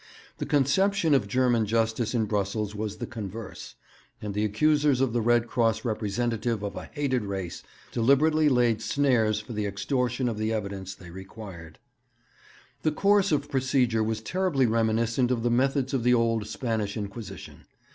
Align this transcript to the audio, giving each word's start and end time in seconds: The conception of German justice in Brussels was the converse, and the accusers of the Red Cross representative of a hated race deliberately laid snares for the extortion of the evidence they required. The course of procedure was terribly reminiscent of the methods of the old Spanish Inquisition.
The 0.39 0.47
conception 0.47 1.13
of 1.13 1.27
German 1.27 1.67
justice 1.67 2.15
in 2.15 2.25
Brussels 2.25 2.73
was 2.73 2.97
the 2.97 3.05
converse, 3.05 3.75
and 4.19 4.33
the 4.33 4.43
accusers 4.43 4.99
of 4.99 5.13
the 5.13 5.21
Red 5.21 5.45
Cross 5.45 5.85
representative 5.85 6.63
of 6.63 6.75
a 6.75 6.85
hated 6.91 7.23
race 7.25 7.61
deliberately 7.91 8.49
laid 8.49 8.81
snares 8.81 9.39
for 9.39 9.53
the 9.53 9.67
extortion 9.67 10.27
of 10.27 10.39
the 10.39 10.51
evidence 10.51 10.95
they 10.95 11.11
required. 11.11 11.77
The 12.81 12.91
course 12.91 13.31
of 13.31 13.51
procedure 13.51 14.03
was 14.03 14.21
terribly 14.21 14.65
reminiscent 14.65 15.29
of 15.29 15.43
the 15.43 15.51
methods 15.51 15.93
of 15.93 16.01
the 16.01 16.15
old 16.15 16.47
Spanish 16.47 16.97
Inquisition. 16.97 17.65